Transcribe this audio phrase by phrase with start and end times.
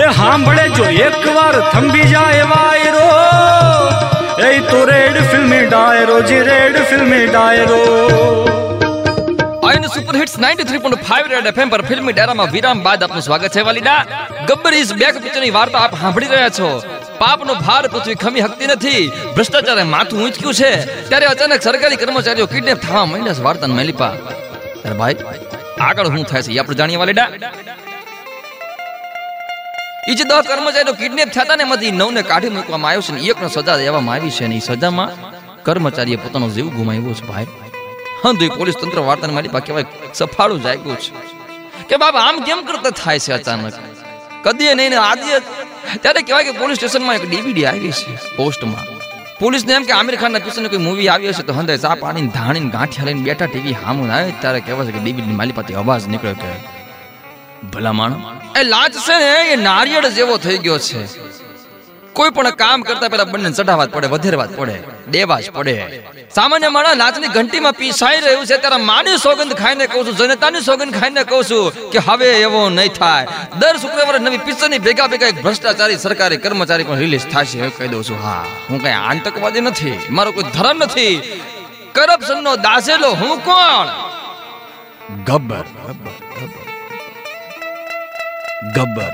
[0.00, 3.06] એ સાંભળે જો, એકવાર થંભી જાય વાયરો.
[4.46, 7.80] એ તો રેડ ફિલ્મી ડાયરો, જી રેડ ફિલ્મી ડાયરો.
[9.68, 14.06] આઈન સુપર હિટ્સ 93.5 રેડ એફએમ પર ફિલ્મી ડાયરામાં વિરામ બાદ આપનું સ્વાગત છે વાલીડા
[14.48, 16.82] ગબ્બર ઇઝ બેક પિક્ચરની વાર્તા આપ સાંભળી રહ્યા છો.
[17.18, 19.12] પાપનો ભાર પૃથ્વી ખમી હકતી નથી.
[19.36, 20.72] ભ્રષ્ટાચારે માથું ઊંચક્યું છે.
[21.08, 24.10] ત્યારે અચાનક સરકારી કર્મચારીઓ કિડનેપ થવા માંડ્યા છે, વાર્તાને મેલીપા.
[24.98, 25.16] ભાઈ,
[25.80, 27.28] આગળ શું થાય છે એ આપણે જાણીએ વાલીડા
[30.08, 33.48] ઈ જે દહ કર્મચારીનો કિડનેપ થતા ને એમાંથી નવને કાઢી મૂકવામાં આવ્યો છે ને, એકને
[33.48, 35.10] સજા દેવામાં આવી છે ને એ સજામાં
[35.66, 37.48] કર્મચારીએ પોતાનો જીવ ગુમાવ્યો છે ભાઈ.
[38.22, 41.10] હા તો એ પોલીસ તંત્ર વાર્તાને મારી પાસે કહેવાય, સફાળું જાગ્યું છે.
[41.88, 43.74] કે બાબા, આમ કેમ કરતા થાય છે અચાનક?
[44.44, 45.36] કદી નહીં ને આજે
[46.02, 48.86] ત્યારે કહેવાય કે પોલીસ સ્ટેશનમાં એક ડીવીડી આવી છે પોસ્ટમાં.
[49.40, 52.70] પોલીસને એમ કે આમિર ખાનના પિક્ચરની કોઈ મૂવી આવી હશે તો હંદે ચા પાણીને ધાણીને
[52.76, 56.38] ગાંઠિયા લઈને બેઠા ટીવી હામું આવે ત્યારે કહેવાય છે કે ડીવીડી માલી પાસે અવાજ નીકળ્યો
[56.42, 56.79] કે
[57.72, 61.02] ભલા માણસ એ લાજ છે ને, એ નારિયેળ જેવો થઈ ગયો છે.
[62.12, 64.76] કોઈ પણ કામ કરતા પહેલા બંને ચઢાવા જ પડે, વધેરવા જ પડે,
[65.10, 65.76] દેવા જ પડે.
[66.34, 70.94] સામાન્ય માણસ લાચની ઘંટીમાં પીસાઈ રહ્યું છે, ત્યારે માની સોગંદ ખાઈને કહું છું, જનતાની સોગંદ
[70.94, 73.26] ખાઈને કહું છું કે હવે એવો નહીં થાય.
[73.58, 77.88] દર શુક્રવારે નવી પિક્ચરની ભેગા ભેગા એક ભ્રષ્ટાચારી સરકારી કર્મચારી પણ રિલીઝ થશે એવું કહી
[77.88, 78.44] દઉં છું, હા.
[78.70, 81.14] હું કઈ આતંકવાદી નથી, મારો કોઈ ધર્મ નથી.
[81.94, 83.86] કરપ્શનનો દાસેલો હું કોણ?
[85.24, 86.66] ગબ્બર ગબ્બર ગબ્બર.
[88.68, 89.12] ગબ્બર.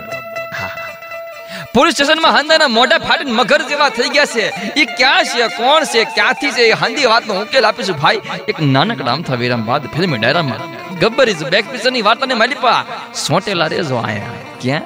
[1.75, 4.49] પોલીસ સ્ટેશનમાં હંદાના મોઢા ફાટીને મગર જેવા થઈ ગયા છે.
[4.77, 7.97] એ ક્યાં છે, કોણ છે, ક્યાંથી છે, એ હંદી વાતનો ઉકેલ આપીશું.
[7.97, 13.67] ભાઈ, એક નાનકડા અમથા વિરામ બાદ ફિલ્મ ડાયરામાં ગબ્બર ઇઝ બેક પિક્ચરની વાર્તાને માલિપા સોટેલા
[13.67, 14.23] રેજો આયા.
[14.61, 14.83] ક્યાં?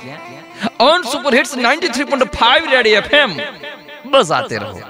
[0.81, 3.41] On super hits 93.5 radio FM
[4.05, 4.81] બસ આતે રહો.